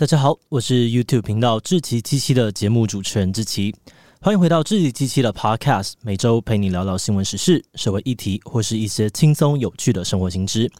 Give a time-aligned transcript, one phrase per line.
[0.00, 3.74] 大家好，我是 YouTube 频道智奇机器的节目主持人智奇，
[4.22, 10.72] 欢迎回到智奇机器的 Podcast，每周陪你聊聊新闻时事、社会议题或是一些轻松有趣的生活新知。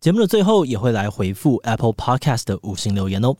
[0.00, 3.36] 节目的最后也会来回复 Apple Podcast 的五星留言哦。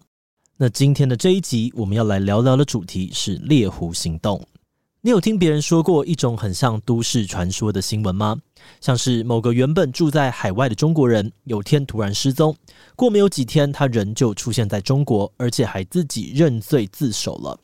[0.59, 4.47] 那今天的这一集我们要来聊聊的主题是猎狐行动。
[5.07, 8.39] 你有听别人说过一种很像都市传说的新闻吗？
[8.81, 12.57] 像是某个原本住在海外的中国人，有天突然失踪，
[12.97, 17.61] 过没有几天，他人就出现在中国，而且还自己认罪自首了。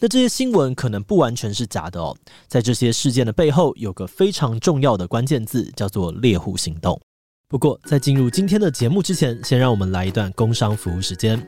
[0.00, 2.16] 那这些新闻可能不完全是假的哦，
[2.48, 7.00] 在这些事件的背后，有个非常重要的关键字，叫做猎户行动。
[7.46, 11.40] 不过，在进入今天的节目之前，先让我们来一段工商服务时间。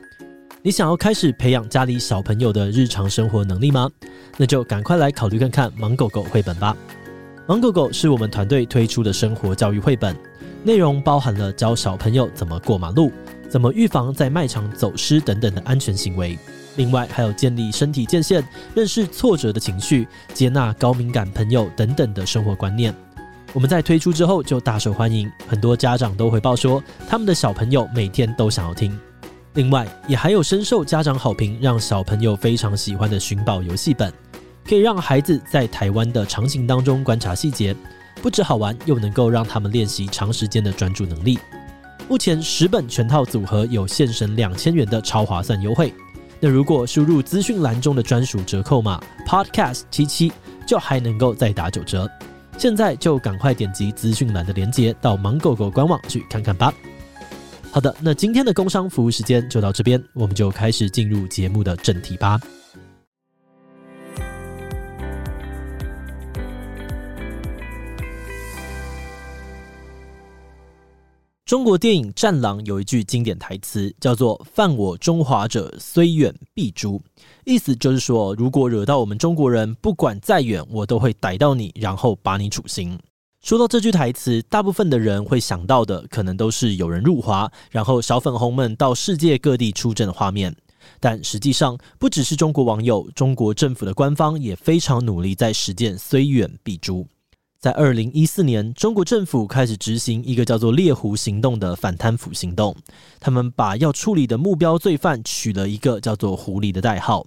[0.64, 3.90] 你想要开始培养家里小朋友的日常生活能力吗？
[4.36, 6.76] 那就赶快来考虑看看《芒狗狗》绘本吧。
[7.48, 10.16] 《芒狗狗》是我们团队推出的生活教育绘本，
[10.62, 13.10] 内容包含了教小朋友怎么过马路、
[13.48, 16.38] 怎么预防在卖场走失等等的安全行为。
[16.76, 22.94] 另外，还有建立身体界限、认识挫折的情绪、接纳高敏感朋友等等的生活观念。
[23.52, 28.96] 我们在推出之后就大受欢迎，很多家长都回报说，他们的小朋友每天都想要听。
[29.54, 34.10] 另外，也还有深受家长好评，让小朋友非常喜欢的寻宝游戏本，
[34.66, 37.76] 可以让孩子在台湾的场景当中观察细节，
[38.22, 41.38] 不止好玩，又能够让他们练习长时间的专注能力。
[42.08, 45.92] 目前十本全套组合有现省两千元的超划算优惠，
[46.40, 50.32] 那如果输入资讯栏中的专属折扣码 Podcast 七七，
[50.66, 52.10] 就还能够再打九折。
[52.56, 56.72] 现在就赶快点击资讯栏的链接，到芒狗狗官网去看看吧。
[57.72, 62.38] 好的，那今天的工商服务时间就到这边，我们就开始进入节目的正题吧。
[71.46, 77.00] 中国电影《战狼》有一句经典台词，叫做“犯我中华者，虽远必诛”，
[77.46, 82.98] 意思就是说，如果惹到我们中国人，不管再远，我都会逮到你，然后把你处刑。
[83.42, 90.54] 说到这句台词，大部分的人会想到的可能都是有人入华，然后小粉红们到世界各地出征的画面。
[91.00, 97.04] 但实际上，不只是中国网友，中国政府的官方也非常努力在实践“虽远必诛”。
[97.58, 102.76] 在二零一四年，中国政府开始执行一个叫做“猎狐行动”的反贪腐行动。
[103.18, 107.26] 他们把要处理的目标罪犯取了一个叫做“狐狸”的代号，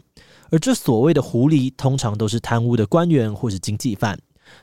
[0.50, 4.18] 而这所谓的“狐狸”通常都是贪污的官员或是经济犯。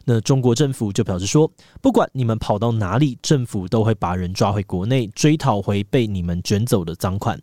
[0.04, 1.50] 那中国政府就表示说，
[1.80, 7.40] 不管你们跑到哪里，政府都会把人抓回国内，追讨回被你们卷走的赃款。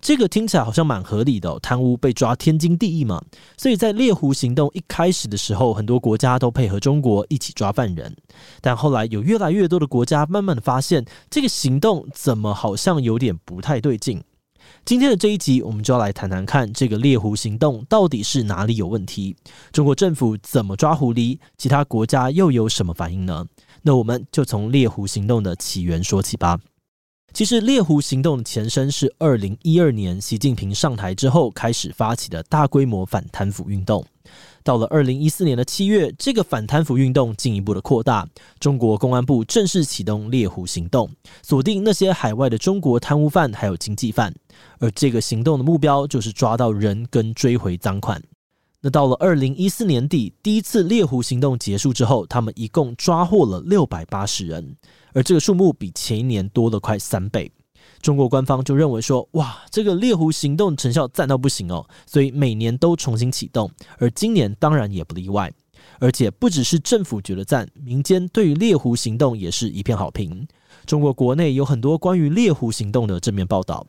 [0.00, 3.22] 这个听起来好像蛮合理的哦，贪污被抓天经地义嘛。
[3.56, 8.16] 所以在猎狐行动一开始的时候，很多国家都配合中国一起抓犯人。
[8.60, 14.22] 但后来有越来越多的国家慢慢的发现，这个行动怎么好像有点不太对劲。
[14.84, 19.36] 今天的这一集，我们就要来谈谈看这个猎狐行动到底是哪里有问题？
[19.72, 21.38] 中国政府怎么抓狐狸？
[21.56, 23.46] 其他国家又有什么反应呢？
[23.82, 26.58] 那我们就从猎狐行动的起源说起吧。
[27.34, 34.04] 其实，猎狐行动的前身是二零一二年习近平上台之后开始发起的大规模反贪腐运动。
[34.64, 38.26] 到了二零一四年的七月，这个反贪腐运动进一步的扩大，
[38.58, 41.08] 中国公安部正式启动猎狐行动，
[41.42, 44.34] 锁定那些海外的中国贪污犯还有经济犯，
[44.80, 48.20] 而这个行动的目标就是抓到人跟追回赃款。
[48.80, 54.76] 那到了二零一四年底，第一次猎狐行动结束之后，他们一共抓获了六百八十人，
[55.18, 57.50] 而这个数目比前一年多了快三倍。
[58.00, 63.68] 中国官方就认为说，哇，这个猎狐行动成效赞到不行哦，所以每年都重新启动，
[63.98, 65.52] 而今年当然也不例外。
[65.98, 70.46] 而且不只是政府觉得赞，民间对于猎狐行动也是一片好评。
[70.86, 73.84] 中国国内有很多关于猎狐行动的正面报道。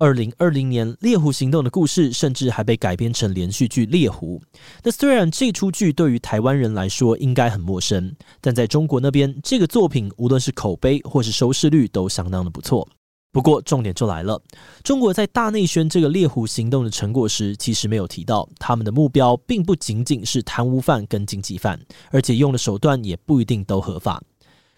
[0.00, 4.40] 二零二零年，猎狐行动的故事甚至还被改编成连续剧《猎狐》。
[4.82, 12.88] 那虽然这出剧对于台湾人来说应该很陌生，但在中国那边，这个作品无论是口碑或是收视率都相当的不错。
[13.30, 14.42] 不过重点就来了，
[14.82, 21.78] 中国在大内宣这个猎狐行动的成果时，其实没有提到他们的目标并不仅仅是贪污犯跟经济犯，
[22.10, 24.22] 而且用的手段也不一定都合法。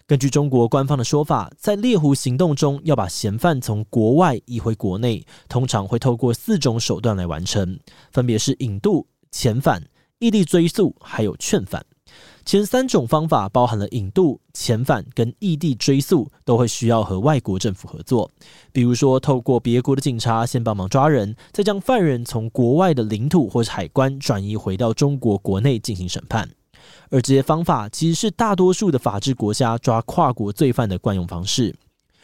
[0.05, 7.79] 根据中国官方的说法，在猎狐行动中要把嫌犯从国外移回国内，通常会透过四种手段来完成，
[8.11, 9.81] 分别是引渡、遣返、
[10.19, 11.85] 异地追诉，还有劝返。
[12.45, 18.29] 前三种方法包含了引渡、遣返跟异地追诉，都会需要和外国政府合作。
[18.73, 26.49] 比如说，透过别国的警察先帮忙抓人，再将犯人从国外的领土或是海关转移回到中国国内进行审判。
[27.09, 31.75] 而这些方法其实是大多数的法治国家抓跨国罪犯的惯用方式。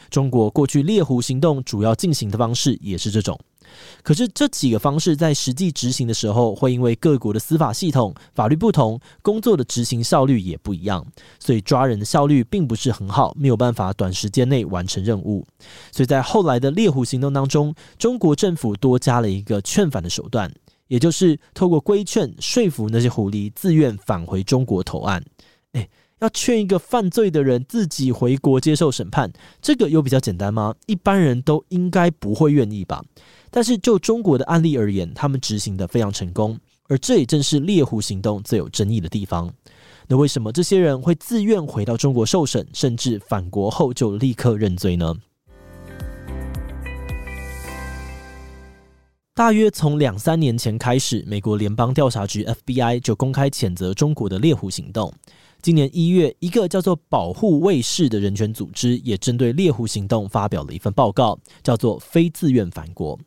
[0.08, 3.38] 中国过去猎狐行动主要进行的方式也是这种。
[4.02, 11.06] 可是这几个方式在实际执行的时候，会因为各国的司法系统、法律不同，工作的执行效率也不一样，
[11.38, 15.46] 所以抓人的效率并不是很好，没有办法短时间内完成任务。
[15.92, 20.52] 所以在后来的猎狐行动当中，中国政府多加了一个劝返的手段，
[20.90, 25.24] 也就是透过规劝说服那些狐狸自愿返回中国投案。
[25.72, 25.88] 诶
[26.18, 29.32] 要劝一个犯罪的人自己回国接受审判，
[29.62, 30.74] 这个有比较简单吗？
[30.86, 33.02] 一般人都应该不会愿意吧。
[33.50, 36.58] 但是就中国的案例而言，他们执行得非常成功，
[36.88, 39.50] 而这也正是猎狐行动最有争议的地方。
[40.08, 45.14] 那为什么这些人会自愿回到中国受审，甚至返国后就立刻认罪呢？
[49.32, 55.12] 大约从两三年前开始，美国联邦调查局 FBI 就公开谴责中国的猎狐行动。
[55.62, 63.18] 今年一月，一个叫做“保护卫士”的人权组织也针对猎狐行动发表了一份报告，叫做“非自愿返国”。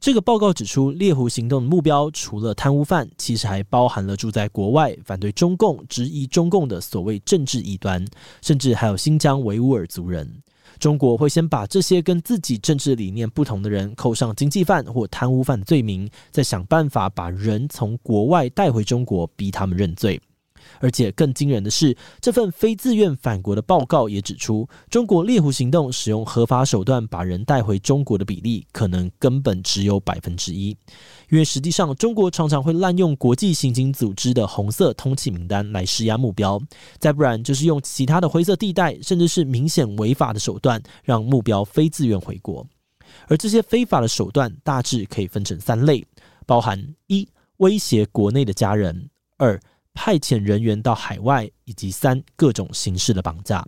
[0.00, 8.02] 这个报告指出，猎狐行动的目标除了贪污犯，其实还包含了住在国外、反对中共、质疑中共的所谓政治异端，
[8.40, 10.42] 甚至还有新疆维吾尔族人。
[10.80, 20.20] 中国会先把这些跟自己政治理念不同的人扣上经济犯或贪污犯的罪名，再想办法把人从国外带回中国，逼他们认罪。
[20.78, 30.76] 而且更惊人的是，这份非自愿返国的报告也指出，中国猎狐行动使用合法手段把人带回中国的比例，可能根本只有百分之一。
[31.30, 36.60] 因为实际上，中国常常会滥用国际刑警组织的红色通缉名单来施压目标，
[36.98, 42.66] 再不然就是用其他的灰色地带，甚至是明显违法的手段，让目标非自愿回国。
[43.26, 46.04] 而这些非法的手段大致可以分成三类，
[46.46, 47.28] 包含一、
[47.58, 48.94] 威胁国内的家人；
[49.36, 49.60] 二、
[49.94, 53.66] 派遣人员到海外，以及三各种形式的绑架，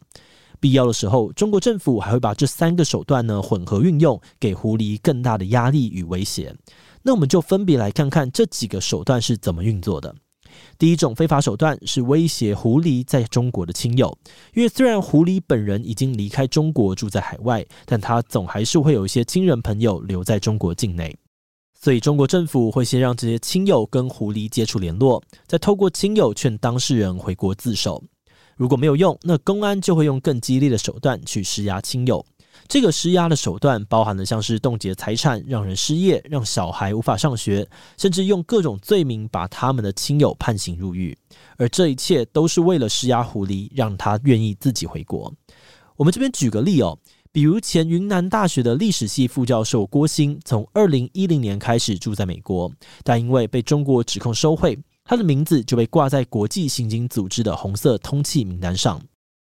[0.60, 6.54] 必要的时候，中国政府还会把这三个手段呢混合运用，给狐狸更大的压力与威胁。
[7.02, 10.14] 那我们就分别来看看这几个手段是怎么运作的。
[10.78, 14.16] 第一种非法手段是威胁狐狸在中国的亲友，
[14.54, 21.16] 因为虽然狐狸本人已经离开中国住在海外，但他总还是会有一些亲人朋友留在中国境内。
[21.82, 28.00] 所以，中国政府会先让这些亲友跟狐狸接触联络，再透过亲友劝当事人回国自首。
[28.55, 32.25] 如果没有用，那公安就会用更激烈的手段去施压亲友。
[32.69, 41.19] 这个施压的手段包含了像是冻结财产、让人失业、让小孩无法上学，甚至用各种罪名把他们的亲友判刑入狱。
[41.56, 45.34] 而这一切都是为了施压狐狸，让他愿意自己回国。
[45.96, 46.96] 我们这边举个例哦。
[47.34, 52.70] 比如前云南大学的历史系副教授郭兴，从二零一零年开始住在美国，
[53.02, 59.00] 但因为被中国指控收贿，他的名字就被挂在国际刑警组织的红色通缉名单上。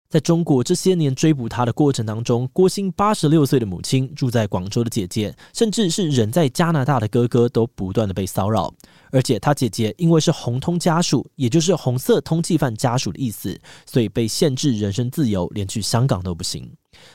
[0.09, 8.73] 在中国这些年追捕他的过程当中，郭兴八十六岁的母亲、住在广州的姐姐，甚至是人在加拿大的哥哥，都不断的被骚扰。
[9.11, 16.71] 而且他姐姐因为是红通家属，也就是红色通缉犯家属的意思，所以被限制人身自由，连去香港都不行。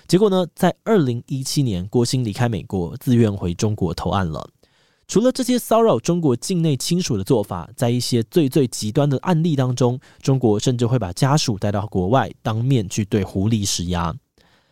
[0.08, 4.50] 结果呢，在二零一七年，郭兴离开美国，自愿回中国投案了。
[5.08, 14.16] 除了这些骚扰中国境内亲属的做法，在一些最最极端的案例当中，中国甚至会把家属带到国外，当面去对狐狸施压。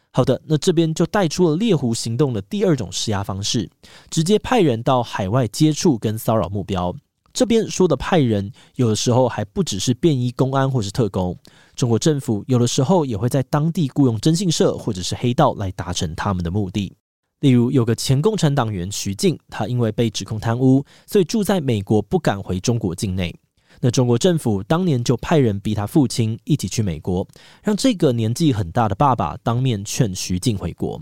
[0.10, 3.70] 好的，那这边就带出了猎狐行动的第二种施压方式，
[4.10, 6.96] 直接派人到海外接触跟骚扰目标。
[7.34, 11.36] 这边说的派人，有的时候还不只是便衣公安或是特工，
[11.76, 16.96] 中国政府有的时候也会在当地雇佣征信社或者是黑道来达成他们的目的。
[17.40, 23.36] 例如，有个前共产党员徐静，他因为被指控贪污，所以住在美国不敢回中国境内。
[23.82, 27.28] 那中国政府当年就派人逼他父亲一起去美国，
[27.64, 31.02] 让这个年纪很大的爸爸当面劝徐静回国。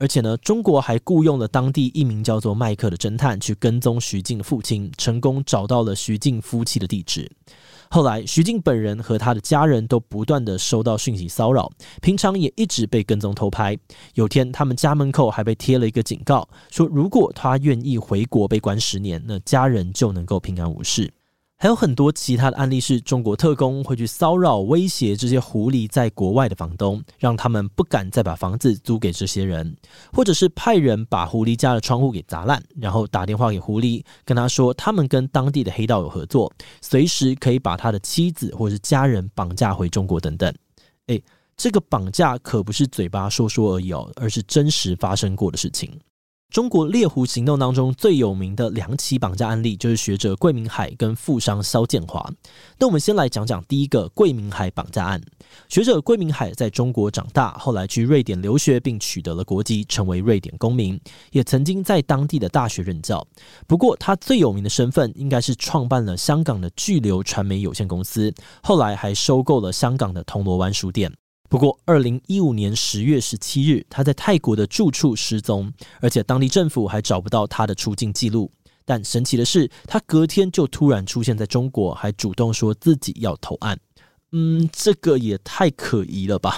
[0.00, 7.30] 而且呢，中国还雇佣了当地一名叫做麦克的侦探去跟踪徐静的父亲，成功找到了徐静夫妻的地址。
[7.90, 13.76] 后来，徐静本人和他的家人都不断的收到讯息骚扰，平常也一直被跟踪偷拍。
[14.14, 21.12] 有天，他们家门口还被贴了一个警告，说如果他愿意回国被关十年，那家人就能够平安无事。
[21.62, 29.76] 还有很多其他的案例，是中国特工会去骚扰、威胁这些狐狸在国外的房东，让他们不敢再把房子租给这些人，
[30.10, 36.50] 或者是派人把狐狸家的窗户给砸烂，然后打电话给狐狸，跟他说他们跟当地的黑道有合作，
[36.80, 40.50] 随时可以把他的妻子或是家人绑架回中国等等。
[41.08, 41.22] 诶，
[41.58, 45.92] 这个绑架可不是嘴巴说说而已哦，而是真实发生过的事情。
[46.50, 52.28] 中国猎狐行动当中最有名的两起绑架案例，就是学者桂明海跟富商肖建华。
[52.76, 55.22] 那我们先来讲讲第一个桂明海绑架案。
[55.68, 63.24] 学者桂明海在中国长大，后来去瑞典留学，并取得了国籍，成为瑞典公民，也曾经在当地的大学任教。
[63.68, 71.12] 不过，他最有名的身份应该是创办了香港的巨流传媒有限公司，后来还收购了香港的铜锣湾书店。
[71.50, 78.48] 不过，二零一五年十月十七日，他在泰国的住处失踪，而且当地政府还找不到他的出境记录。
[78.84, 83.76] 但神奇的是，他隔天就突然出现在中国，还主动说自己要投案。
[84.30, 86.56] 嗯，这个也太可疑了吧。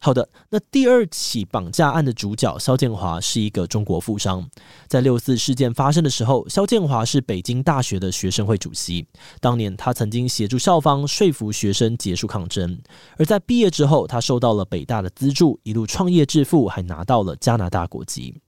[0.00, 4.48] 好的，那第二起绑架案的主角肖建华是一个中国富商。
[4.86, 9.06] 在六四事件发生的时候，肖建华是北京大学的学生会主席。
[9.40, 12.80] 当年他曾经协助校方说服学生结束抗争。
[13.16, 18.40] 而在毕业之后，他受到了北大的资助，一路创业致富，还拿到了加拿大国籍。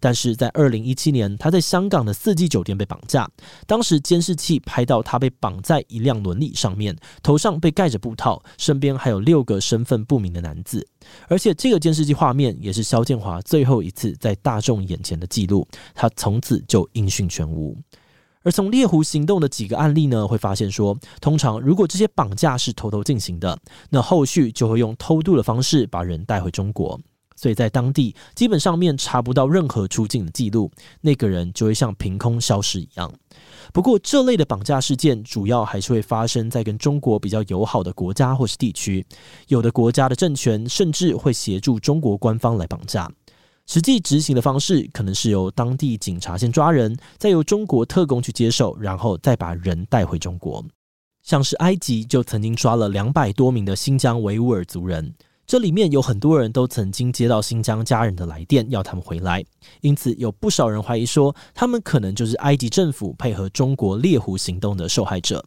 [0.00, 3.28] 但是在二零一七年，他在香港的四季酒店被绑架。
[3.66, 10.86] 当时监视器拍到他被绑在一辆轮椅上面，头上被盖着布套，身边还有六个身份不明的男子。
[11.28, 15.66] 而且这个监视器画面也是肖建华最后一次在大众眼前的记录。
[15.94, 17.76] 他从此就音讯全无。
[18.42, 27.00] 而从猎狐行动的几个案例呢，会发现说，通常如果这些绑架是偷偷进行的，那后续就会用偷渡的方式把人带回中国。
[27.44, 30.70] 所以在当地基本上面查不到任何出境的记录，
[31.02, 33.12] 那个人就会像凭空消失一样。
[33.70, 39.04] 不过这类的绑架事件主要还是会发生在跟中国比较友好的国家或是地区，
[39.48, 43.12] 有的国家的政权甚至会协助中国官方来绑架。
[43.66, 50.64] 实际执行的方式可能是由当地警察先抓人，再由中国特工去接手，然后再把人带回中国。
[51.20, 55.12] 像是埃及就曾经抓了两百多名的新疆维吾尔族人。
[55.46, 59.44] 这里面有很多人都曾经接到新疆家人的来电，要他们回来，
[59.82, 65.44] 因此有不少人怀疑说，他们可能就是埃及政府配合中国猎狐行动的受害者。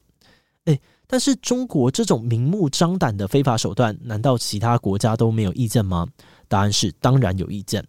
[0.65, 6.05] 诶，但是中国这种明目张胆的非法手段，难道其他国家都没有意见吗？
[6.47, 7.83] 答案是当然有意见。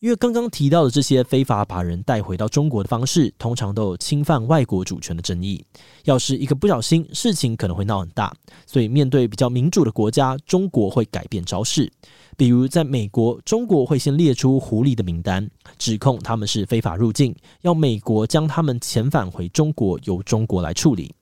[0.00, 5.62] 因为刚刚提到的这些非法把人带回到中国的方式，通常都有侵犯外国主权的争议。
[6.04, 8.34] 要是一个不小心，事情可能会闹很大。
[8.64, 11.92] 所以，面对比较民主的国家，中国会改变招式。
[12.34, 21.14] 比如，在美国，中国会先列出狐狸的名单，指控他们是非法入境，要美国将他们遣返回中国，由中国来处理。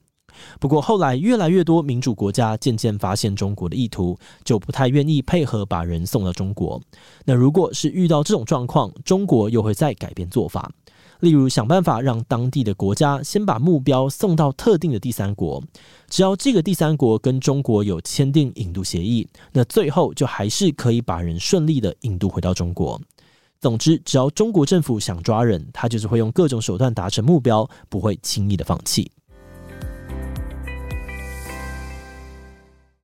[0.59, 6.81] 不过后来，越来越多民主国家渐渐发现中国的意图，就不太愿意配合把人送到中国。
[7.25, 10.71] 那如果是遇到这种状况，中国又会再改变做法，
[11.19, 15.63] 例如想办法让当地的国家先把目标送到特定的第三国，
[16.09, 22.99] 只要这个第三国跟中国有签订引渡协议，那最后就还是可以把人顺利的引渡回到中国。
[23.61, 29.11] 总之，只要中国政府想抓人，他就是会用各种手段达成目标，不会轻易的放弃。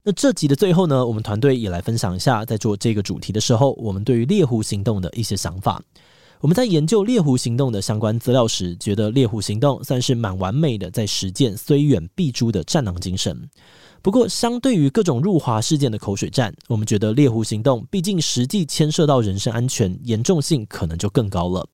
[0.07, 5.81] 那这集的最后呢，我们团队也来分享一下，在做这个主题的时候，我们对于猎狐行动的一些想法。
[6.41, 13.49] 我们在研究猎狐行动的相关资料时，觉得猎狐行动算是蛮完美的，在实践虽远必诛的战狼精神。
[14.03, 21.65] 不过，相对于各种入华事件的口水战，我们觉得猎狐行动毕竟实际牵涉到人身安全，严重性可能就更高了。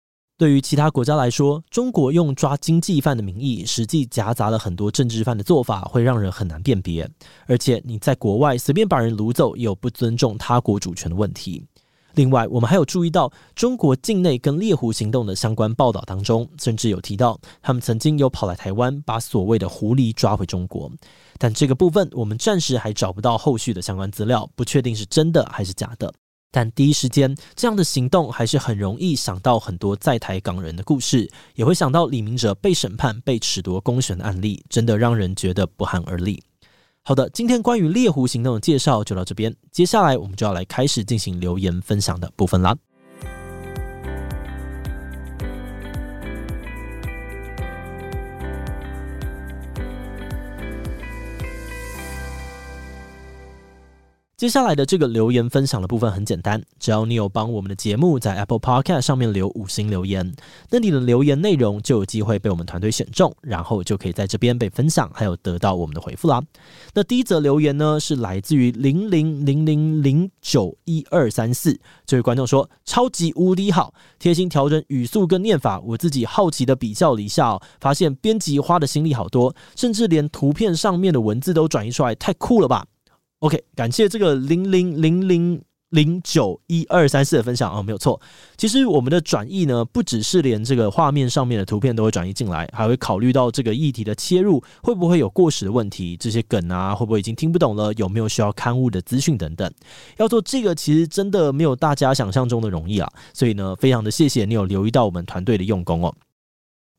[0.42, 7.08] 对于其他国家来说，中国用抓经济犯的名义，实际夹杂了很多政治犯的做法，会让人很难辨别。
[7.46, 11.64] 而且你在国外随便把人掳走，也有不尊重他国主权的问题。
[12.16, 20.92] 另外，我们还有注意到中国境内跟猎狐行动的相关报道当中，甚至有提到他们曾经有跑来台湾，把所谓的狐狸抓回中国。
[21.38, 26.12] 但这个部分我们暂时还找不到后续的相关资料，不确定是真的还是假的。
[26.52, 36.44] 但第一时间，这样的行动还是很容易想到很多在台港人的故事，也会想到李明哲被审判、被褫夺公选的案例，真的让人觉得不寒而栗。
[37.04, 42.76] 好的，今天关于猎狐行动的介绍就到这边，接下来我们就要来开始进行留言分享的部分啦。
[54.42, 60.34] 接下来的这个留言分享的部分很简单，只要你有帮我们的节目在 Apple Podcast 上面留五星留言，
[60.72, 66.42] 那你的留言内容就有机会被我们团队选中，然后就可以在这边被分享，还有得到我们的回复啦。
[66.96, 82.84] 那第一则留言呢，是来自于零零零零零九一二三四这位观众说：“超级无敌好，贴心调整语速跟念法，我自己好奇的比较了一下哦，发现编辑花的心力好多，甚至连图片上面的文字都转移出来，太酷了吧！”
[83.42, 88.22] OK，感谢这个零零零零零九一二三四的分享哦，没有错。
[88.56, 99.74] 其实我们的转译呢，不只是连这个画面上面的图片都会转译进来，还会考虑到这个议题的切入会不会有过时的问题，这些梗啊会不会已经听不懂了，有没有需要刊物的资讯等等。
[100.18, 103.12] 要做这个，其实真的没有大家想象中的容易啊。
[103.34, 106.14] 所以呢，非常的谢谢你有留意到我们团队的用功哦。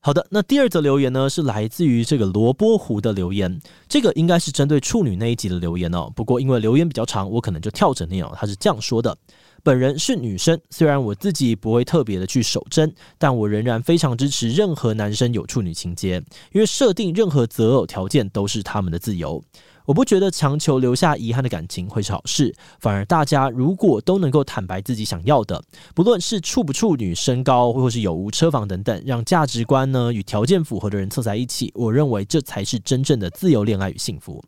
[0.05, 6.11] 好的，那第二则留言呢，是来自于这个萝卜湖的留言，这个应该是针对处女那一集的留言哦。
[6.17, 8.33] 不过因为留言比较长，我可能就跳着念哦。
[8.35, 9.17] 他是这样说的：
[9.63, 16.17] 本人是女生，虽然我自己不会特别的去守贞，但我仍然非常支持任何男生有处女情结，
[16.51, 19.41] 因为设定任何择偶条件都是他们的自由。
[19.85, 25.63] 我不觉得强求留下遗憾的感情会是好事，反而大家如果都能够坦白自己想要的，
[25.95, 34.43] 不论是处不处女、身高，或是有无车房等等，让价值观呢与条件符合的人凑在一起，我认为这才是真正的自由恋爱与幸福。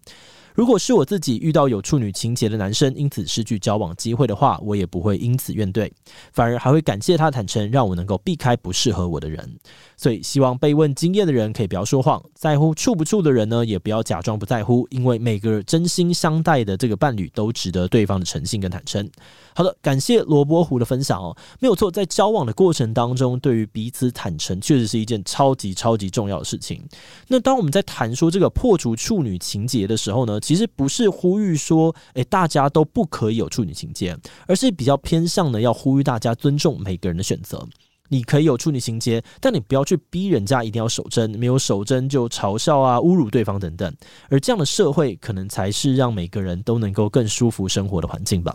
[0.54, 5.90] 如果是我自己遇到有处女情结的男生，因此失去交往机会的话，我也不会因此怨怼，
[6.32, 9.58] 反而还会感谢他坦诚，让我能够避开不适合我的人。
[9.96, 19.08] 所以，希望被问经验的人可以不要说谎，在乎处不处的人呢，也不要假装不在乎，因为每个真心相待的这个伴侣都值得对方的诚信跟坦诚。
[19.56, 26.80] 好的，感谢萝卜湖的分享哦，没有错，在交往的过程当中，对于彼此坦诚，确实是一件超级超级重要的事情。
[27.26, 34.14] 那当我们在谈说这个破除处女情结的时候呢，其实不是呼吁说，诶，大家都不可以有处女情结，
[34.46, 37.66] 而是比较偏向的要呼吁大家尊重每个人的选择。
[38.10, 43.90] 你可以有处女情结，但你不要去逼人家一定要守贞，没有守贞就嘲笑啊、侮辱对方等等。
[44.28, 48.54] 而这样的社会，可能才是让每个人都能够更舒服生活的环境吧。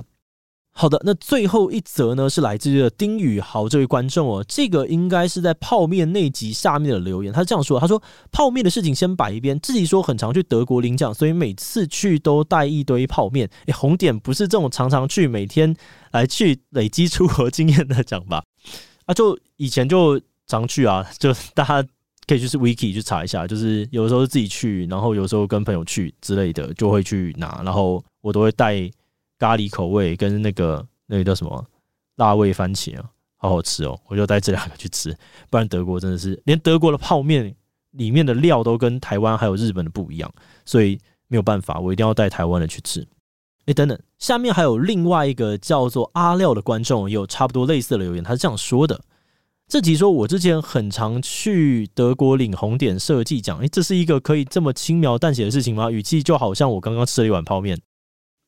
[0.79, 13.45] 好的，那最后一则呢，是来自于丁宇豪这位观众哦，这个应该是在泡面那集下面的留言，他是这样说：他说泡面的事情先摆一边，自己说很常去德国领奖，所以每次去都带一堆泡面。
[13.65, 15.75] 诶，红点不是这种常常去，每天
[16.11, 18.41] 来去累积出国经验的奖吧？
[19.03, 20.17] 啊，就以前就
[20.47, 21.85] 常去啊，就大家
[22.25, 28.89] 可以就是 wiki 去查一下，就是有时候自己去，然后有时候跟朋友去之类的，就会去拿，然后我都会带。
[29.39, 31.65] 咖喱口味跟那个那个叫什么
[32.17, 33.97] 辣味番茄啊，好好吃哦！
[34.07, 35.17] 我就带这两个去吃，
[35.49, 37.55] 不然德国真的是连德国的泡面
[37.91, 40.31] 里面的料都跟台湾还有日本的不一样，
[40.65, 43.07] 所以没有办法，我一定要带台湾的去吃。
[43.65, 48.99] 诶，等等，下面还有另外一个叫做阿廖的观众，也有差不多类似的留言，他是这样说的：
[49.67, 55.89] 这集说我之前很常去德国领红点设计奖，诶，这是一个可以这么轻描淡写的事情吗？
[55.89, 57.79] 语气就好像我刚刚吃了一碗泡面。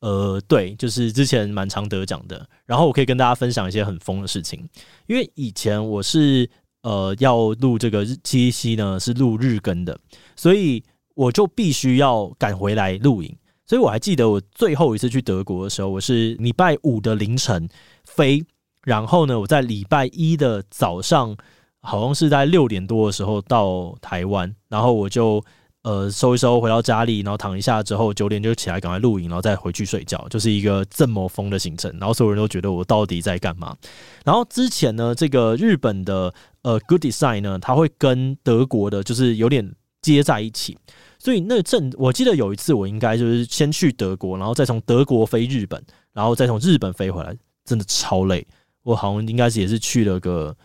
[0.02, 4.68] 呃，对，就是之前蛮常得奖的，然后我可以跟大家分享一些很疯的事情，
[5.06, 6.50] 因为以前我是
[6.82, 9.96] 呃要录这个七夕呢，是录日更的，
[10.34, 10.82] 所以
[11.14, 13.32] 我就必须要赶回来录影，
[13.64, 17.68] 所以我还记得我最后一次去德国的时候，我是礼拜五的凌晨
[18.04, 18.44] 飞，
[18.82, 21.36] 然后呢，我在礼拜一的早上，
[21.80, 25.40] 好像是在六点多的时候到台湾，然后我就。
[25.82, 31.90] 呃，收一收，回到家里，然后躺一下之后，九点就起来赶快露营，然后再回去睡觉，就是一个这么疯的行程。
[31.98, 33.76] 然后所有人都觉得我到底在干嘛？
[34.24, 40.78] 然后之前呢，这个日本的呃 Good Design 呢，它会跟德国的，就是有点接在一起。
[41.18, 48.46] 所以那阵我记得有一次，我应该就是先去德国，然后再从德国飞日本，然后再从日本飞回来，真的超累。
[48.84, 50.56] 我好像应该是也是去了个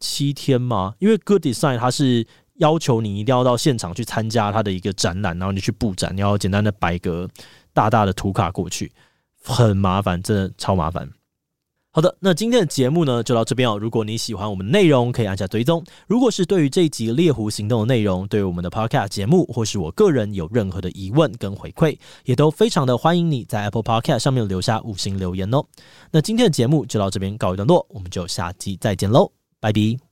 [0.00, 2.26] 七天嘛，因为 Good Design 它是。
[2.58, 7.28] 要求你一定要到现场去参加他的一个展览，然后你去布展，你要简单的摆个
[7.72, 8.92] 大大的图卡过去，
[9.42, 11.08] 很麻烦，真的超麻烦。
[11.90, 13.76] 好的，那今天的节目呢就到这边哦。
[13.76, 15.82] 如果你喜欢我们的内容，可以按下追踪。
[16.06, 25.64] 如果是对于这一集猎狐行动的内容，对于我们的 Podcast 节目，或是我个人有任何的疑问跟回馈，也都非常的欢迎你在 Apple Podcast 上面留下五星留言哦。
[26.12, 30.07] 那今天的节目就到这边告一段落，我们就下期再见喽，拜拜。